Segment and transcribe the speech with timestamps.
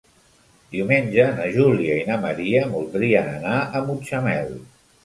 [0.75, 4.55] Diumenge na Júlia i na Maria voldrien anar a Mutxamel.